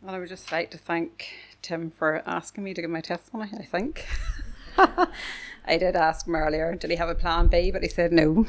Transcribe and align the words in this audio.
Well, 0.00 0.14
I 0.14 0.18
would 0.20 0.28
just 0.28 0.52
like 0.52 0.70
to 0.70 0.78
thank 0.78 1.28
Tim 1.60 1.90
for 1.90 2.22
asking 2.24 2.62
me 2.62 2.72
to 2.72 2.80
give 2.80 2.90
my 2.90 3.00
testimony, 3.00 3.50
I 3.58 3.64
think. 3.64 4.06
I 4.78 5.76
did 5.76 5.96
ask 5.96 6.24
him 6.24 6.36
earlier, 6.36 6.72
did 6.76 6.90
he 6.90 6.96
have 6.96 7.08
a 7.08 7.16
plan 7.16 7.48
B? 7.48 7.72
But 7.72 7.82
he 7.82 7.88
said 7.88 8.12
no. 8.12 8.46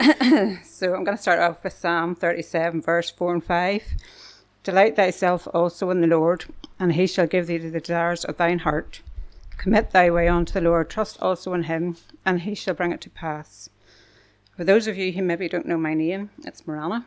so 0.64 0.94
I'm 0.94 1.04
going 1.04 1.16
to 1.16 1.22
start 1.22 1.38
off 1.38 1.62
with 1.62 1.74
Psalm 1.74 2.16
37, 2.16 2.82
verse 2.82 3.08
4 3.08 3.34
and 3.34 3.44
5. 3.44 3.82
Delight 4.64 4.96
thyself 4.96 5.46
also 5.54 5.90
in 5.90 6.00
the 6.00 6.08
Lord, 6.08 6.46
and 6.80 6.94
he 6.94 7.06
shall 7.06 7.28
give 7.28 7.46
thee 7.46 7.58
the 7.58 7.80
desires 7.80 8.24
of 8.24 8.36
thine 8.36 8.58
heart. 8.58 9.00
Commit 9.58 9.92
thy 9.92 10.10
way 10.10 10.26
unto 10.26 10.54
the 10.54 10.60
Lord, 10.60 10.90
trust 10.90 11.22
also 11.22 11.54
in 11.54 11.64
him, 11.64 11.96
and 12.26 12.40
he 12.40 12.56
shall 12.56 12.74
bring 12.74 12.90
it 12.90 13.00
to 13.02 13.10
pass. 13.10 13.70
For 14.56 14.64
those 14.64 14.88
of 14.88 14.96
you 14.98 15.12
who 15.12 15.22
maybe 15.22 15.48
don't 15.48 15.66
know 15.66 15.78
my 15.78 15.94
name, 15.94 16.30
it's 16.44 16.66
Marana. 16.66 17.06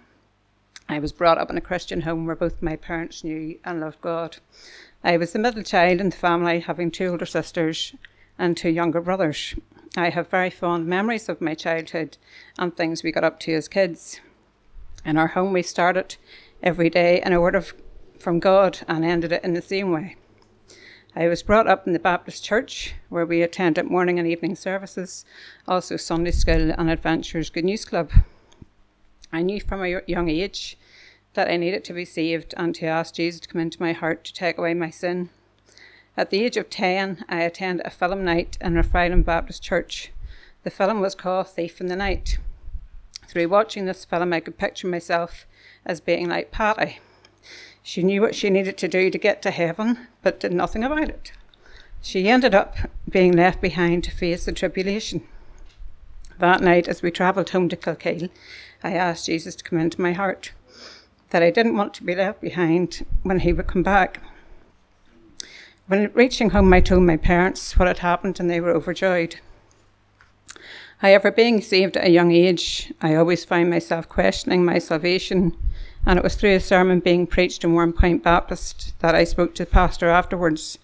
I 0.92 1.00
was 1.00 1.14
brought 1.14 1.38
up 1.38 1.50
in 1.50 1.58
a 1.58 1.62
Christian 1.62 2.02
home 2.02 2.26
where 2.26 2.36
both 2.36 2.62
my 2.62 2.76
parents 2.76 3.24
knew 3.24 3.58
and 3.64 3.80
loved 3.80 4.02
God. 4.02 4.40
I 5.06 5.16
was 5.16 5.32
the 5.32 5.40
middle 5.40 5.64
child 5.64 6.02
in 6.02 6.10
the 6.10 6.18
family, 6.18 6.60
having 6.60 6.92
two 6.92 7.08
older 7.08 7.26
sisters 7.26 7.96
and 8.38 8.58
two 8.58 8.68
younger 8.68 9.00
brothers. 9.00 9.56
I 9.96 10.10
have 10.10 10.28
very 10.28 10.50
fond 10.50 10.88
memories 10.88 11.30
of 11.30 11.40
my 11.40 11.54
childhood 11.54 12.18
and 12.60 12.76
things 12.76 13.04
we 13.04 13.14
got 13.14 13.24
up 13.24 13.40
to 13.40 13.54
as 13.54 13.70
kids. 13.70 14.20
In 15.06 15.16
our 15.16 15.28
home, 15.28 15.54
we 15.54 15.64
started 15.64 16.18
every 16.62 16.90
day 16.90 17.22
in 17.22 17.32
a 17.32 17.40
word 17.40 17.56
of 17.56 17.74
from 18.20 18.42
God 18.42 18.80
and 18.86 19.06
ended 19.06 19.32
it 19.32 19.46
in 19.46 19.54
the 19.54 19.62
same 19.62 19.94
way. 19.94 20.18
I 21.16 21.30
was 21.30 21.42
brought 21.42 21.68
up 21.68 21.88
in 21.88 21.94
the 21.94 22.00
Baptist 22.00 22.44
church 22.44 22.96
where 23.08 23.26
we 23.26 23.42
attended 23.44 23.86
morning 23.86 24.20
and 24.20 24.28
evening 24.28 24.58
services, 24.58 25.24
also 25.70 25.96
Sunday 25.96 26.32
school 26.32 26.72
and 26.78 26.90
Adventures 26.90 27.50
Good 27.50 27.64
News 27.64 27.86
Club. 27.86 28.12
I 29.32 29.42
knew 29.42 29.62
from 29.62 29.82
a 29.82 30.02
young 30.08 30.28
age 30.28 30.78
that 31.34 31.50
I 31.50 31.58
needed 31.58 31.84
to 31.86 31.94
be 31.94 32.06
saved 32.06 32.54
and 32.58 32.76
to 32.76 32.86
ask 32.86 33.16
Jesus 33.16 33.40
to 33.42 33.48
come 33.48 33.62
into 33.62 33.82
my 33.82 33.94
heart 33.94 34.24
to 34.26 34.34
take 34.34 34.58
away 34.58 34.74
my 34.74 34.90
sin. 34.90 35.30
At 36.18 36.30
the 36.30 36.44
age 36.44 36.58
of 36.58 36.70
10, 36.70 37.26
I 37.30 37.42
attended 37.42 37.86
a 37.86 37.90
film 37.90 38.26
night 38.26 38.58
in 38.60 38.74
Rathfriland 38.74 39.24
Baptist 39.24 39.64
Church. 39.64 40.12
The 40.64 40.70
film 40.70 41.00
was 41.00 41.16
called 41.16 41.48
Thief 41.48 41.80
in 41.80 41.88
the 41.88 41.96
Night. 41.96 42.38
Through 43.28 43.48
watching 43.48 43.86
this 43.86 44.04
film, 44.04 44.34
I 44.34 44.42
could 44.42 44.58
picture 44.58 44.88
myself 44.88 45.46
as 45.86 46.02
being 46.02 46.28
like 46.28 46.52
Patty. 46.52 47.00
She 47.82 48.04
knew 48.04 48.22
what 48.22 48.36
she 48.36 48.50
needed 48.50 48.78
to 48.78 48.88
do 48.88 49.10
to 49.10 49.18
get 49.18 49.42
to 49.42 49.52
heaven, 49.52 50.08
but 50.22 50.40
did 50.40 50.54
nothing 50.54 50.84
about 50.84 51.10
it. 51.10 51.32
She 52.02 52.28
ended 52.28 52.54
up 52.54 52.76
being 53.10 53.32
left 53.32 53.62
behind 53.62 54.04
to 54.04 54.12
face 54.12 54.46
the 54.46 54.52
tribulation. 54.52 55.24
That 56.40 56.62
night, 56.62 56.88
as 56.88 57.02
we 57.02 57.12
travelled 57.12 57.52
home 57.52 57.70
to 57.70 57.78
Kilkeel, 57.78 58.30
I 58.84 58.94
asked 58.94 59.28
Jesus 59.28 59.56
to 59.56 59.64
come 59.64 59.80
into 59.80 60.02
my 60.02 60.12
heart, 60.14 60.52
that 61.32 61.44
I 61.44 61.50
didn't 61.50 61.76
want 61.76 61.94
to 61.96 62.04
be 62.04 62.16
left 62.16 62.42
behind 62.42 63.06
when 63.24 63.40
he 63.40 63.52
would 63.52 63.68
come 63.68 63.84
back. 63.84 64.22
When 65.88 66.12
reaching 66.14 66.52
home, 66.52 66.72
I 66.72 66.80
told 66.80 67.04
my 67.04 67.18
parents 67.18 67.78
what 67.78 67.88
had 67.88 68.00
happened, 68.00 68.40
and 68.40 68.50
they 68.50 68.62
were 68.62 68.72
overjoyed. 68.72 69.38
However, 71.00 71.32
being 71.32 71.62
saved 71.62 71.98
at 71.98 72.06
a 72.06 72.12
young 72.12 72.32
age, 72.32 72.94
I 73.02 73.16
always 73.16 73.44
found 73.44 73.70
myself 73.70 74.08
questioning 74.08 74.64
my 74.64 74.78
salvation, 74.78 75.58
and 76.06 76.20
it 76.20 76.24
was 76.24 76.36
through 76.36 76.56
a 76.56 76.60
sermon 76.60 77.00
being 77.00 77.26
preached 77.26 77.64
in 77.64 77.72
Warrenpoint 77.72 78.22
Baptist 78.24 78.94
that 79.00 79.16
I 79.16 79.24
spoke 79.24 79.56
to 79.56 79.66
the 79.66 79.72
pastor 79.72 80.10
afterwards. 80.10 80.78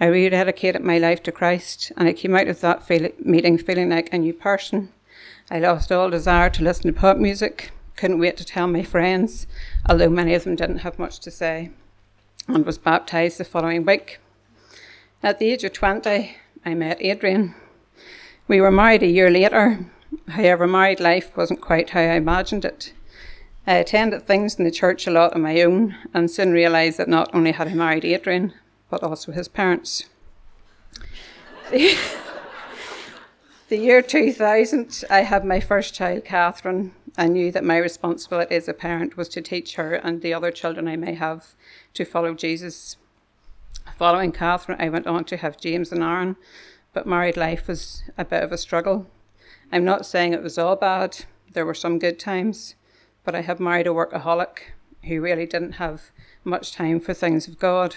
I 0.00 0.06
rededicated 0.06 0.82
my 0.82 0.98
life 0.98 1.22
to 1.24 1.32
Christ, 1.32 1.92
and 1.96 2.08
I 2.08 2.12
came 2.12 2.36
out 2.36 2.48
of 2.48 2.60
that 2.60 2.86
feel- 2.86 3.10
meeting 3.18 3.58
feeling 3.58 3.90
like 3.90 4.12
a 4.12 4.18
new 4.18 4.32
person. 4.32 4.90
I 5.50 5.58
lost 5.58 5.90
all 5.90 6.08
desire 6.08 6.50
to 6.50 6.64
listen 6.64 6.92
to 6.92 7.00
pop 7.00 7.16
music, 7.16 7.72
couldn't 7.96 8.18
wait 8.18 8.36
to 8.38 8.44
tell 8.44 8.66
my 8.66 8.82
friends, 8.82 9.46
although 9.88 10.10
many 10.10 10.34
of 10.34 10.44
them 10.44 10.56
didn't 10.56 10.78
have 10.78 10.98
much 10.98 11.20
to 11.20 11.30
say, 11.30 11.70
and 12.48 12.66
was 12.66 12.78
baptised 12.78 13.38
the 13.38 13.44
following 13.44 13.84
week. 13.84 14.18
At 15.22 15.38
the 15.38 15.50
age 15.50 15.64
of 15.64 15.72
20, 15.72 16.36
I 16.64 16.74
met 16.74 17.00
Adrian. 17.00 17.54
We 18.46 18.60
were 18.60 18.70
married 18.70 19.02
a 19.02 19.06
year 19.06 19.30
later. 19.30 19.86
However, 20.28 20.66
married 20.66 21.00
life 21.00 21.36
wasn't 21.36 21.60
quite 21.60 21.90
how 21.90 22.00
I 22.00 22.14
imagined 22.14 22.64
it. 22.64 22.92
I 23.66 23.74
attended 23.74 24.26
things 24.26 24.56
in 24.56 24.64
the 24.64 24.70
church 24.70 25.06
a 25.06 25.10
lot 25.10 25.32
on 25.32 25.40
my 25.40 25.62
own 25.62 25.96
and 26.12 26.30
soon 26.30 26.52
realised 26.52 26.98
that 26.98 27.08
not 27.08 27.34
only 27.34 27.52
had 27.52 27.68
I 27.68 27.74
married 27.74 28.04
Adrian, 28.04 28.52
but 28.90 29.02
also 29.02 29.32
his 29.32 29.48
parents. 29.48 30.04
the 31.70 31.96
year 33.70 34.02
2000, 34.02 35.04
I 35.08 35.22
had 35.22 35.44
my 35.44 35.60
first 35.60 35.94
child, 35.94 36.26
Catherine. 36.26 36.92
I 37.16 37.28
knew 37.28 37.52
that 37.52 37.64
my 37.64 37.76
responsibility 37.78 38.56
as 38.56 38.66
a 38.66 38.74
parent 38.74 39.16
was 39.16 39.28
to 39.30 39.40
teach 39.40 39.76
her 39.76 39.94
and 39.94 40.20
the 40.20 40.34
other 40.34 40.50
children 40.50 40.88
I 40.88 40.96
may 40.96 41.14
have 41.14 41.54
to 41.94 42.04
follow 42.04 42.34
Jesus. 42.34 42.96
Following 43.96 44.32
Catherine, 44.32 44.80
I 44.80 44.88
went 44.88 45.06
on 45.06 45.24
to 45.26 45.36
have 45.36 45.60
James 45.60 45.92
and 45.92 46.02
Aaron, 46.02 46.36
but 46.92 47.06
married 47.06 47.36
life 47.36 47.68
was 47.68 48.02
a 48.18 48.24
bit 48.24 48.42
of 48.42 48.50
a 48.50 48.58
struggle. 48.58 49.06
I'm 49.70 49.84
not 49.84 50.06
saying 50.06 50.32
it 50.32 50.42
was 50.42 50.58
all 50.58 50.74
bad, 50.74 51.24
there 51.52 51.64
were 51.64 51.74
some 51.74 52.00
good 52.00 52.18
times, 52.18 52.74
but 53.22 53.34
I 53.34 53.42
had 53.42 53.60
married 53.60 53.86
a 53.86 53.90
workaholic 53.90 54.58
who 55.04 55.20
really 55.20 55.46
didn't 55.46 55.72
have 55.72 56.10
much 56.42 56.72
time 56.72 56.98
for 56.98 57.14
things 57.14 57.46
of 57.46 57.60
God. 57.60 57.96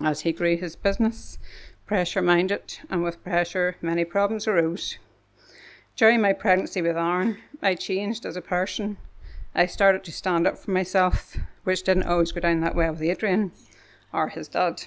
As 0.00 0.20
he 0.20 0.32
grew 0.32 0.56
his 0.56 0.76
business, 0.76 1.38
pressure 1.86 2.22
minded, 2.22 2.80
and 2.90 3.02
with 3.02 3.22
pressure, 3.24 3.76
many 3.80 4.04
problems 4.04 4.46
arose. 4.46 4.98
During 5.96 6.20
my 6.20 6.32
pregnancy 6.32 6.82
with 6.82 6.96
Aaron, 6.96 7.38
I 7.62 7.76
changed 7.76 8.26
as 8.26 8.36
a 8.36 8.42
person. 8.42 8.96
I 9.54 9.66
started 9.66 10.02
to 10.04 10.12
stand 10.12 10.44
up 10.44 10.58
for 10.58 10.72
myself, 10.72 11.36
which 11.62 11.84
didn't 11.84 12.08
always 12.08 12.32
go 12.32 12.40
down 12.40 12.60
that 12.62 12.74
well 12.74 12.90
with 12.90 13.02
Adrian 13.02 13.52
or 14.12 14.28
his 14.28 14.48
dad. 14.48 14.82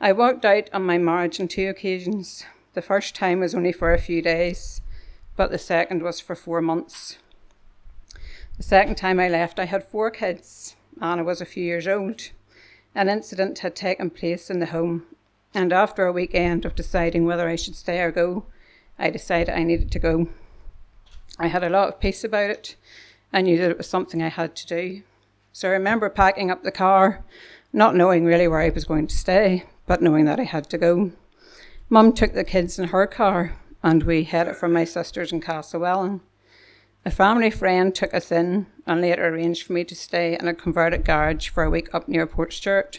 I 0.00 0.12
walked 0.12 0.44
out 0.44 0.70
on 0.72 0.84
my 0.84 0.98
marriage 0.98 1.40
on 1.40 1.48
two 1.48 1.68
occasions. 1.68 2.44
The 2.74 2.82
first 2.82 3.16
time 3.16 3.40
was 3.40 3.52
only 3.52 3.72
for 3.72 3.92
a 3.92 3.98
few 3.98 4.22
days, 4.22 4.82
but 5.36 5.50
the 5.50 5.58
second 5.58 6.02
was 6.02 6.20
for 6.20 6.36
four 6.36 6.60
months. 6.60 7.18
The 8.56 8.62
second 8.62 8.94
time 8.94 9.18
I 9.18 9.28
left, 9.28 9.58
I 9.58 9.64
had 9.64 9.82
four 9.82 10.12
kids. 10.12 10.76
Anna 11.02 11.24
was 11.24 11.40
a 11.40 11.44
few 11.44 11.64
years 11.64 11.88
old. 11.88 12.30
An 12.94 13.08
incident 13.08 13.58
had 13.58 13.74
taken 13.74 14.10
place 14.10 14.48
in 14.48 14.60
the 14.60 14.66
home, 14.66 15.06
and 15.52 15.72
after 15.72 16.06
a 16.06 16.12
weekend 16.12 16.64
of 16.64 16.76
deciding 16.76 17.24
whether 17.24 17.48
I 17.48 17.56
should 17.56 17.74
stay 17.74 18.00
or 18.00 18.12
go, 18.12 18.44
I 19.00 19.08
decided 19.08 19.48
I 19.48 19.64
needed 19.64 19.90
to 19.92 19.98
go. 19.98 20.28
I 21.38 21.46
had 21.46 21.64
a 21.64 21.70
lot 21.70 21.88
of 21.88 22.00
peace 22.00 22.22
about 22.22 22.50
it. 22.50 22.76
I 23.32 23.40
knew 23.40 23.56
that 23.56 23.70
it 23.70 23.78
was 23.78 23.88
something 23.88 24.22
I 24.22 24.28
had 24.28 24.54
to 24.56 24.66
do. 24.66 25.02
So 25.52 25.68
I 25.68 25.72
remember 25.72 26.10
packing 26.10 26.50
up 26.50 26.62
the 26.62 26.70
car, 26.70 27.24
not 27.72 27.96
knowing 27.96 28.26
really 28.26 28.46
where 28.46 28.60
I 28.60 28.68
was 28.68 28.84
going 28.84 29.06
to 29.06 29.16
stay, 29.16 29.64
but 29.86 30.02
knowing 30.02 30.26
that 30.26 30.38
I 30.38 30.44
had 30.44 30.68
to 30.70 30.78
go. 30.78 31.12
Mum 31.88 32.12
took 32.12 32.34
the 32.34 32.44
kids 32.44 32.78
in 32.78 32.88
her 32.88 33.06
car, 33.06 33.56
and 33.82 34.02
we 34.02 34.24
headed 34.24 34.56
for 34.56 34.68
my 34.68 34.84
sister's 34.84 35.32
in 35.32 35.40
Castlewellan. 35.40 36.20
A 37.06 37.10
family 37.10 37.50
friend 37.50 37.94
took 37.94 38.12
us 38.12 38.30
in 38.30 38.66
and 38.86 39.00
later 39.00 39.26
arranged 39.26 39.66
for 39.66 39.72
me 39.72 39.82
to 39.84 39.94
stay 39.94 40.36
in 40.38 40.46
a 40.46 40.52
converted 40.52 41.06
garage 41.06 41.48
for 41.48 41.62
a 41.64 41.70
week 41.70 41.88
up 41.94 42.06
near 42.06 42.26
Portstewart. 42.26 42.98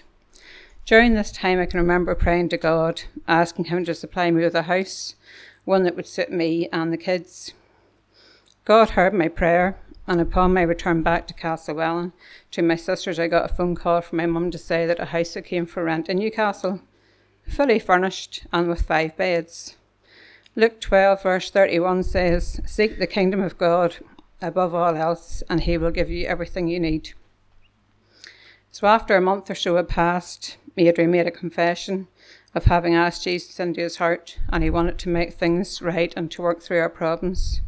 During 0.83 1.13
this 1.13 1.31
time, 1.31 1.59
I 1.59 1.67
can 1.67 1.79
remember 1.79 2.15
praying 2.15 2.49
to 2.49 2.57
God, 2.57 3.03
asking 3.27 3.65
Him 3.65 3.85
to 3.85 3.93
supply 3.93 4.31
me 4.31 4.43
with 4.43 4.55
a 4.55 4.63
house 4.63 5.13
one 5.65 5.83
that 5.83 5.95
would 5.95 6.07
suit 6.07 6.31
me 6.31 6.67
and 6.71 6.91
the 6.91 6.97
kids. 6.97 7.53
God 8.65 8.91
heard 8.91 9.13
my 9.13 9.27
prayer, 9.27 9.77
and 10.07 10.19
upon 10.19 10.53
my 10.53 10.61
return 10.61 11.03
back 11.03 11.27
to 11.27 11.33
Castlewellan, 11.33 12.13
to 12.51 12.61
my 12.61 12.75
sisters, 12.75 13.19
I 13.19 13.27
got 13.27 13.49
a 13.49 13.53
phone 13.53 13.75
call 13.75 14.01
from 14.01 14.17
my 14.17 14.25
mum 14.25 14.51
to 14.51 14.57
say 14.57 14.85
that 14.85 14.99
a 14.99 15.05
house 15.05 15.33
had 15.33 15.45
came 15.45 15.65
for 15.65 15.83
rent 15.83 16.09
in 16.09 16.17
Newcastle, 16.19 16.81
fully 17.47 17.79
furnished 17.79 18.45
and 18.51 18.67
with 18.67 18.83
five 18.83 19.15
beds. 19.17 19.77
Luke 20.55 20.81
12, 20.81 21.23
verse 21.23 21.49
31 21.49 22.03
says, 22.03 22.59
Seek 22.65 22.99
the 22.99 23.07
kingdom 23.07 23.41
of 23.41 23.57
God 23.57 23.97
above 24.41 24.73
all 24.73 24.95
else, 24.95 25.43
and 25.49 25.61
he 25.61 25.77
will 25.77 25.91
give 25.91 26.09
you 26.09 26.27
everything 26.27 26.67
you 26.67 26.79
need. 26.79 27.13
So 28.71 28.87
after 28.87 29.15
a 29.15 29.21
month 29.21 29.49
or 29.49 29.55
so 29.55 29.75
had 29.75 29.87
passed, 29.87 30.57
Adrian 30.77 31.11
made 31.11 31.27
a 31.27 31.31
confession 31.31 32.07
of 32.53 32.65
having 32.65 32.95
asked 32.95 33.23
Jesus 33.23 33.59
into 33.59 33.81
his 33.81 33.97
heart, 33.97 34.37
and 34.49 34.63
he 34.63 34.69
wanted 34.69 34.97
to 34.99 35.09
make 35.09 35.33
things 35.33 35.81
right 35.81 36.13
and 36.17 36.29
to 36.31 36.41
work 36.41 36.61
through 36.61 36.79
our 36.79 36.89
problems. 36.89 37.61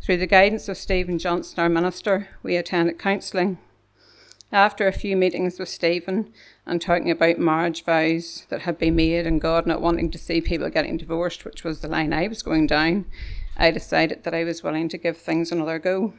Through 0.00 0.18
the 0.18 0.26
guidance 0.26 0.68
of 0.68 0.78
Stephen 0.78 1.18
Johnson, 1.18 1.60
our 1.60 1.68
minister, 1.68 2.28
we 2.42 2.56
attended 2.56 2.98
counselling. 2.98 3.58
After 4.52 4.88
a 4.88 4.92
few 4.92 5.16
meetings 5.16 5.58
with 5.58 5.68
Stephen 5.68 6.32
and 6.66 6.80
talking 6.80 7.10
about 7.10 7.38
marriage 7.38 7.84
vows 7.84 8.46
that 8.48 8.62
had 8.62 8.78
been 8.78 8.96
made 8.96 9.26
and 9.26 9.40
God 9.40 9.66
not 9.66 9.80
wanting 9.80 10.10
to 10.10 10.18
see 10.18 10.40
people 10.40 10.68
getting 10.70 10.96
divorced, 10.96 11.44
which 11.44 11.62
was 11.62 11.80
the 11.80 11.88
line 11.88 12.12
I 12.12 12.26
was 12.26 12.42
going 12.42 12.66
down, 12.66 13.06
I 13.56 13.70
decided 13.70 14.24
that 14.24 14.34
I 14.34 14.42
was 14.42 14.62
willing 14.62 14.88
to 14.88 14.98
give 14.98 15.18
things 15.18 15.52
another 15.52 15.78
go. 15.78 16.14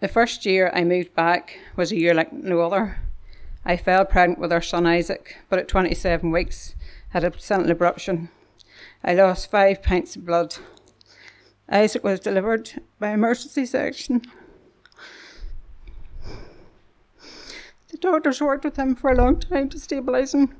The 0.00 0.08
first 0.08 0.46
year 0.46 0.70
I 0.74 0.84
moved 0.84 1.14
back 1.14 1.58
was 1.76 1.90
a 1.90 1.96
year 1.96 2.14
like 2.14 2.32
no 2.32 2.60
other. 2.60 2.98
I 3.66 3.76
fell 3.78 4.04
pregnant 4.04 4.38
with 4.38 4.52
our 4.52 4.60
son 4.60 4.86
Isaac, 4.86 5.38
but 5.48 5.58
at 5.58 5.68
27 5.68 6.30
weeks 6.30 6.74
had 7.10 7.24
a 7.24 7.30
placental 7.30 7.74
abruption. 7.74 8.28
I 9.02 9.14
lost 9.14 9.50
five 9.50 9.82
pints 9.82 10.16
of 10.16 10.26
blood. 10.26 10.56
Isaac 11.68 12.04
was 12.04 12.20
delivered 12.20 12.82
by 12.98 13.10
emergency 13.10 13.64
section. 13.64 14.22
The 17.88 17.96
doctors 17.98 18.42
worked 18.42 18.64
with 18.64 18.76
him 18.76 18.94
for 18.96 19.10
a 19.10 19.14
long 19.14 19.40
time 19.40 19.70
to 19.70 19.78
stabilise 19.78 20.34
him 20.34 20.56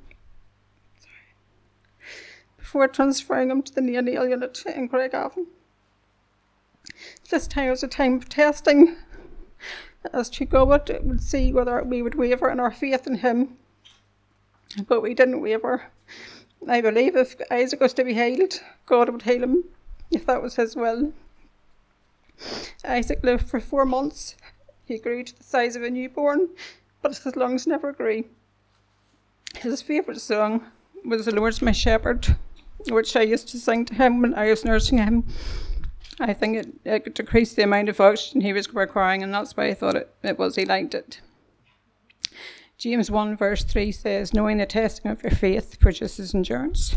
before 2.57 2.89
transferring 2.89 3.51
him 3.51 3.63
to 3.63 3.75
the 3.75 3.81
neonatal 3.83 4.31
unit 4.31 4.63
in 4.75 4.89
Craigavon. 4.89 5.47
This 7.29 7.47
time 7.47 7.71
was 7.71 7.83
a 7.83 7.89
time 7.89 8.15
of 8.15 8.29
testing 8.29 8.97
as 10.13 10.29
to 10.31 10.45
God 10.45 10.91
would 11.03 11.23
see 11.23 11.53
whether 11.53 11.83
we 11.83 12.03
would 12.03 12.15
waver 12.15 12.51
in 12.51 12.61
our 12.61 12.71
faith 12.71 13.07
in 13.07 13.17
him. 13.17 13.57
But 14.87 15.03
we 15.03 15.15
didn't 15.15 15.41
waver. 15.41 15.85
I 16.69 16.81
believe 16.81 17.17
if 17.17 17.37
Isaac 17.51 17.81
was 17.81 17.93
to 17.95 18.05
be 18.05 18.15
healed, 18.15 18.61
God 18.87 19.11
would 19.11 19.23
heal 19.23 19.43
him, 19.43 19.65
if 20.11 20.27
that 20.27 20.43
was 20.43 20.57
his 20.57 20.75
will. 20.75 21.13
Isaac 22.85 23.23
lived 23.23 23.49
for 23.49 23.61
four 23.61 23.85
months. 23.85 24.37
He 24.85 24.99
grew 24.99 25.25
to 25.25 25.37
the 25.37 25.45
size 25.45 25.77
of 25.77 25.83
a 25.83 25.91
newborn, 25.91 26.49
but 27.03 27.17
his 27.17 27.37
lungs 27.37 27.67
never 27.67 27.93
grew. 27.93 28.25
His 29.57 29.83
favourite 29.83 30.21
song 30.21 30.65
was 31.05 31.27
The 31.27 31.35
Lord's 31.35 31.63
My 31.63 31.73
Shepherd, 31.73 32.37
which 32.89 33.15
I 33.15 33.23
used 33.23 33.49
to 33.49 33.59
sing 33.59 33.85
to 33.87 33.95
him 33.95 34.21
when 34.21 34.35
I 34.35 34.51
was 34.51 34.65
nursing 34.65 34.99
him. 34.99 35.25
I 36.21 36.33
think 36.33 36.57
it, 36.57 36.69
it 36.85 37.15
decreased 37.15 37.57
the 37.57 37.65
amount 37.65 37.89
of 37.89 38.01
oxygen 38.01 38.41
he 38.41 38.53
was 38.53 38.73
requiring, 38.73 39.23
and 39.23 39.35
that's 39.35 39.57
why 39.57 39.67
I 39.67 39.75
thought 39.75 39.97
it, 39.97 40.15
it 40.23 40.39
was 40.39 40.57
he 40.57 40.65
liked 40.65 40.95
it. 40.95 41.21
James 42.79 43.11
1 43.11 43.37
verse 43.37 43.65
3 43.65 43.93
says, 43.93 44.35
Knowing 44.35 44.59
the 44.59 44.67
testing 44.67 45.11
of 45.11 45.23
your 45.23 45.33
faith 45.33 45.79
produces 45.79 46.35
endurance. 46.35 46.95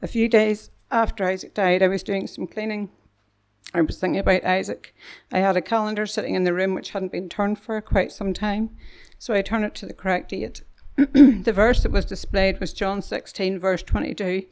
A 0.00 0.06
few 0.06 0.28
days 0.28 0.70
after 0.90 1.24
Isaac 1.24 1.54
died, 1.54 1.82
I 1.82 1.88
was 1.88 2.02
doing 2.02 2.26
some 2.26 2.46
cleaning. 2.46 2.90
I 3.74 3.82
was 3.82 3.98
thinking 3.98 4.20
about 4.20 4.44
Isaac. 4.44 4.94
I 5.32 5.38
had 5.38 5.56
a 5.56 5.62
calendar 5.62 6.06
sitting 6.06 6.34
in 6.34 6.44
the 6.44 6.54
room 6.54 6.74
which 6.74 6.90
hadn't 6.90 7.12
been 7.12 7.28
turned 7.28 7.58
for 7.58 7.80
quite 7.80 8.12
some 8.12 8.32
time, 8.32 8.70
so 9.18 9.34
I 9.34 9.42
turned 9.42 9.64
it 9.64 9.74
to 9.76 9.86
the 9.86 9.92
correct 9.92 10.30
date. 10.30 10.62
the 10.96 11.52
verse 11.54 11.82
that 11.82 11.92
was 11.92 12.04
displayed 12.04 12.60
was 12.60 12.72
John 12.72 13.02
16, 13.02 13.58
verse 13.58 13.82
22. 13.82 14.44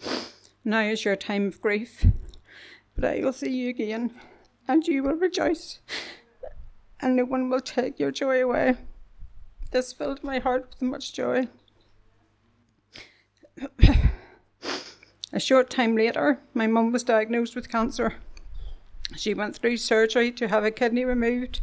Now 0.65 0.81
is 0.81 1.05
your 1.05 1.17
time 1.17 1.47
of 1.47 1.61
grief, 1.61 2.05
but 2.97 3.05
I 3.05 3.21
will 3.21 3.33
see 3.33 3.51
you 3.51 3.69
again, 3.69 4.13
and 4.67 4.87
you 4.87 5.03
will 5.03 5.15
rejoice, 5.15 5.81
and 7.01 7.15
no 7.15 7.25
one 7.25 7.49
will 7.49 7.61
take 7.61 8.01
your 8.01 8.11
joy 8.11 8.43
away. 8.43 8.77
This 9.71 9.93
filled 9.93 10.25
my 10.25 10.39
heart 10.39 10.69
with 10.71 10.83
much 10.83 11.13
joy. 11.13 11.49
A 15.33 15.41
short 15.41 15.69
time 15.69 15.95
later, 15.97 16.41
my 16.55 16.67
mum 16.67 16.93
was 16.93 17.05
diagnosed 17.05 17.55
with 17.55 17.71
cancer. 17.71 18.15
She 19.17 19.35
went 19.35 19.57
through 19.57 19.77
surgery 19.77 20.33
to 20.33 20.49
have 20.49 20.65
a 20.65 20.71
kidney 20.71 21.05
removed. 21.05 21.61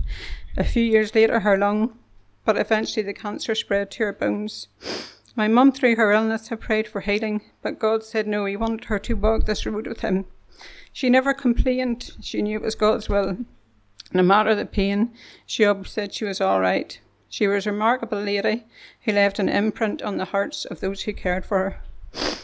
A 0.57 0.63
few 0.63 0.83
years 0.83 1.15
later, 1.15 1.39
her 1.39 1.57
lung, 1.57 1.97
but 2.45 2.57
eventually 2.57 3.03
the 3.03 3.13
cancer 3.13 3.55
spread 3.55 3.89
to 3.91 4.03
her 4.03 4.13
bones. 4.13 4.67
My 5.35 5.47
mum, 5.47 5.71
through 5.71 5.95
her 5.95 6.11
illness, 6.11 6.49
had 6.49 6.61
prayed 6.61 6.87
for 6.87 7.01
healing, 7.01 7.41
but 7.63 7.79
God 7.79 8.03
said 8.03 8.27
no, 8.27 8.45
He 8.45 8.55
wanted 8.55 8.85
her 8.85 8.99
to 8.99 9.15
walk 9.15 9.45
this 9.45 9.65
road 9.65 9.87
with 9.87 10.01
Him. 10.01 10.25
She 10.93 11.09
never 11.09 11.33
complained, 11.33 12.11
she 12.21 12.41
knew 12.43 12.57
it 12.57 12.63
was 12.63 12.75
God's 12.75 13.09
will. 13.09 13.37
No 14.13 14.21
matter 14.21 14.53
the 14.53 14.65
pain, 14.65 15.11
she 15.45 15.65
always 15.65 15.89
said 15.89 16.13
she 16.13 16.23
was 16.23 16.39
all 16.39 16.61
right. 16.61 16.99
She 17.29 17.47
was 17.47 17.65
a 17.65 17.71
remarkable 17.71 18.21
lady 18.21 18.65
who 19.01 19.11
left 19.11 19.39
an 19.39 19.49
imprint 19.49 20.03
on 20.03 20.17
the 20.17 20.25
hearts 20.25 20.65
of 20.65 20.81
those 20.81 21.01
who 21.01 21.13
cared 21.13 21.45
for 21.45 21.57
her. 21.57 22.37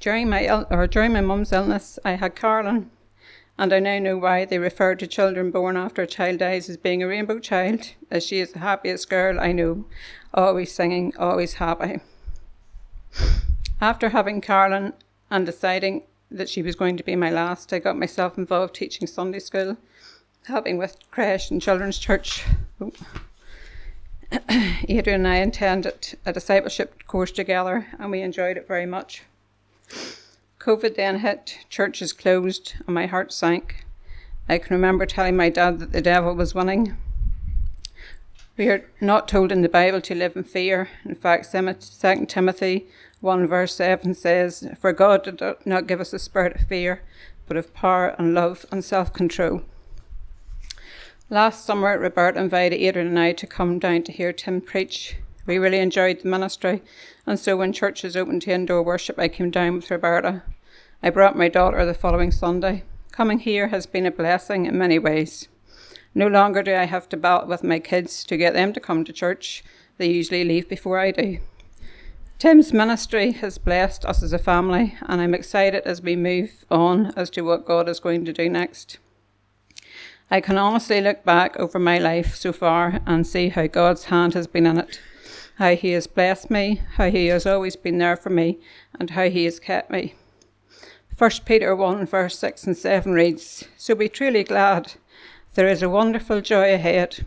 During 0.00 0.30
my 0.30 0.46
il- 0.46 0.66
or 0.70 0.86
during 0.86 1.12
my 1.12 1.20
mum's 1.20 1.52
illness, 1.52 1.98
I 2.02 2.12
had 2.12 2.34
Carolyn, 2.34 2.90
and 3.58 3.74
I 3.74 3.78
now 3.78 3.98
know 3.98 4.16
why 4.16 4.46
they 4.46 4.58
refer 4.58 4.94
to 4.94 5.06
children 5.06 5.50
born 5.50 5.76
after 5.76 6.02
a 6.02 6.06
child 6.06 6.38
dies 6.38 6.70
as 6.70 6.78
being 6.78 7.02
a 7.02 7.08
rainbow 7.08 7.38
child, 7.38 7.92
as 8.10 8.24
she 8.24 8.40
is 8.40 8.52
the 8.52 8.60
happiest 8.60 9.10
girl 9.10 9.38
I 9.38 9.52
know, 9.52 9.84
always 10.32 10.72
singing, 10.72 11.14
always 11.18 11.54
happy. 11.54 12.00
After 13.82 14.10
having 14.10 14.40
Carolyn 14.40 14.94
and 15.30 15.44
deciding 15.44 16.04
that 16.30 16.48
she 16.48 16.62
was 16.62 16.74
going 16.74 16.96
to 16.96 17.04
be 17.04 17.16
my 17.16 17.30
last, 17.30 17.72
I 17.72 17.78
got 17.78 17.98
myself 17.98 18.36
involved 18.36 18.74
teaching 18.74 19.06
Sunday 19.06 19.38
school, 19.38 19.76
helping 20.46 20.78
with 20.78 20.98
creche 21.10 21.50
and 21.50 21.62
children's 21.62 21.98
church. 21.98 22.44
Adrian 24.88 25.20
and 25.20 25.28
I 25.28 25.36
attended 25.36 26.18
a 26.26 26.32
discipleship 26.32 27.06
course 27.06 27.30
together 27.30 27.86
and 27.98 28.10
we 28.10 28.22
enjoyed 28.22 28.56
it 28.56 28.66
very 28.66 28.86
much. 28.86 29.22
COVID 30.58 30.96
then 30.96 31.20
hit, 31.20 31.58
churches 31.68 32.12
closed, 32.12 32.74
and 32.86 32.94
my 32.94 33.06
heart 33.06 33.32
sank. 33.32 33.86
I 34.48 34.58
can 34.58 34.74
remember 34.74 35.06
telling 35.06 35.36
my 35.36 35.48
dad 35.48 35.78
that 35.78 35.92
the 35.92 36.02
devil 36.02 36.34
was 36.34 36.54
winning. 36.54 36.96
We 38.56 38.68
are 38.68 38.88
not 39.02 39.28
told 39.28 39.52
in 39.52 39.60
the 39.60 39.68
Bible 39.68 40.00
to 40.00 40.14
live 40.14 40.34
in 40.34 40.42
fear. 40.42 40.88
In 41.04 41.14
fact, 41.14 41.52
2 41.52 42.26
Timothy 42.26 42.86
1 43.20 43.46
verse 43.46 43.74
7 43.74 44.14
says, 44.14 44.66
For 44.78 44.94
God 44.94 45.24
did 45.24 45.42
not 45.66 45.86
give 45.86 46.00
us 46.00 46.14
a 46.14 46.18
spirit 46.18 46.56
of 46.56 46.66
fear, 46.66 47.02
but 47.46 47.58
of 47.58 47.74
power 47.74 48.14
and 48.18 48.32
love 48.32 48.64
and 48.72 48.82
self 48.82 49.12
control. 49.12 49.62
Last 51.28 51.66
summer, 51.66 51.98
Roberta 51.98 52.40
invited 52.40 52.80
Adrian 52.80 53.08
and 53.08 53.18
I 53.18 53.32
to 53.32 53.46
come 53.46 53.78
down 53.78 54.04
to 54.04 54.12
hear 54.12 54.32
Tim 54.32 54.62
preach. 54.62 55.16
We 55.44 55.58
really 55.58 55.78
enjoyed 55.78 56.20
the 56.20 56.28
ministry, 56.28 56.82
and 57.26 57.38
so 57.38 57.58
when 57.58 57.74
churches 57.74 58.16
opened 58.16 58.42
to 58.42 58.52
indoor 58.52 58.82
worship, 58.82 59.18
I 59.18 59.28
came 59.28 59.50
down 59.50 59.76
with 59.76 59.90
Roberta. 59.90 60.44
I 61.02 61.10
brought 61.10 61.36
my 61.36 61.48
daughter 61.48 61.84
the 61.84 61.94
following 61.94 62.30
Sunday. 62.30 62.84
Coming 63.12 63.40
here 63.40 63.68
has 63.68 63.86
been 63.86 64.06
a 64.06 64.10
blessing 64.10 64.64
in 64.64 64.78
many 64.78 64.98
ways. 64.98 65.48
No 66.16 66.28
longer 66.28 66.62
do 66.62 66.74
I 66.74 66.84
have 66.84 67.10
to 67.10 67.16
battle 67.18 67.46
with 67.46 67.62
my 67.62 67.78
kids 67.78 68.24
to 68.24 68.38
get 68.38 68.54
them 68.54 68.72
to 68.72 68.80
come 68.80 69.04
to 69.04 69.12
church. 69.12 69.62
They 69.98 70.08
usually 70.08 70.44
leave 70.44 70.66
before 70.66 70.98
I 70.98 71.10
do. 71.10 71.40
Tim's 72.38 72.72
ministry 72.72 73.32
has 73.32 73.58
blessed 73.58 74.06
us 74.06 74.22
as 74.22 74.32
a 74.32 74.38
family, 74.38 74.96
and 75.02 75.20
I'm 75.20 75.34
excited 75.34 75.82
as 75.84 76.00
we 76.00 76.16
move 76.16 76.64
on 76.70 77.12
as 77.16 77.28
to 77.30 77.42
what 77.42 77.66
God 77.66 77.86
is 77.86 78.00
going 78.00 78.24
to 78.24 78.32
do 78.32 78.48
next. 78.48 78.96
I 80.30 80.40
can 80.40 80.56
honestly 80.56 81.02
look 81.02 81.22
back 81.22 81.58
over 81.58 81.78
my 81.78 81.98
life 81.98 82.34
so 82.34 82.50
far 82.50 82.98
and 83.04 83.26
see 83.26 83.50
how 83.50 83.66
God's 83.66 84.04
hand 84.04 84.32
has 84.32 84.46
been 84.46 84.64
in 84.64 84.78
it, 84.78 84.98
how 85.56 85.74
He 85.74 85.90
has 85.90 86.06
blessed 86.06 86.50
me, 86.50 86.80
how 86.94 87.10
He 87.10 87.26
has 87.26 87.44
always 87.44 87.76
been 87.76 87.98
there 87.98 88.16
for 88.16 88.30
me, 88.30 88.58
and 88.98 89.10
how 89.10 89.28
He 89.28 89.44
has 89.44 89.60
kept 89.60 89.90
me. 89.90 90.14
1 91.18 91.30
Peter 91.44 91.76
1, 91.76 92.06
verse 92.06 92.38
6 92.38 92.64
and 92.64 92.76
7 92.76 93.12
reads 93.12 93.64
So 93.76 93.94
be 93.94 94.08
truly 94.08 94.44
glad. 94.44 94.94
There 95.56 95.68
is 95.68 95.82
a 95.82 95.88
wonderful 95.88 96.42
joy 96.42 96.74
ahead, 96.74 97.26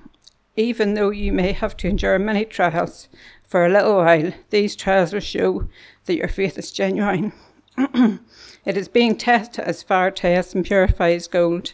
even 0.56 0.94
though 0.94 1.10
you 1.10 1.34
may 1.34 1.52
have 1.52 1.76
to 1.78 1.88
endure 1.88 2.20
many 2.20 2.46
trials. 2.46 3.10
For 3.44 3.66
a 3.66 3.70
little 3.70 3.98
while, 3.98 4.34
these 4.52 4.76
trials 4.76 5.14
will 5.14 5.20
show 5.20 5.68
that 6.06 6.16
your 6.16 6.28
faith 6.28 6.56
is 6.60 6.72
genuine. 6.72 7.34
it 7.78 8.78
is 8.78 8.88
being 8.88 9.18
tested 9.18 9.66
as 9.66 9.82
fire 9.82 10.12
tests 10.12 10.54
and 10.54 10.64
purifies 10.64 11.28
gold 11.28 11.74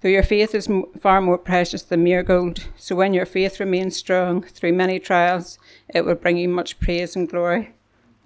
Though 0.00 0.08
your 0.08 0.22
faith 0.22 0.54
is 0.54 0.70
far 1.00 1.20
more 1.20 1.36
precious 1.36 1.82
than 1.82 2.02
mere 2.02 2.22
gold, 2.22 2.66
so 2.76 2.96
when 2.96 3.12
your 3.12 3.26
faith 3.26 3.60
remains 3.60 3.94
strong 3.96 4.42
through 4.42 4.72
many 4.72 4.98
trials, 4.98 5.58
it 5.88 6.06
will 6.06 6.14
bring 6.14 6.38
you 6.38 6.48
much 6.48 6.80
praise 6.80 7.14
and 7.14 7.28
glory 7.28 7.74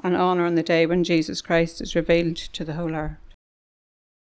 and 0.05 0.17
honour 0.17 0.47
on 0.47 0.55
the 0.55 0.63
day 0.63 0.87
when 0.87 1.03
Jesus 1.03 1.41
Christ 1.41 1.81
is 1.81 1.97
revealed 1.97 2.37
to 2.37 2.65
the 2.65 2.75
whole 2.75 2.95
earth. 2.95 3.28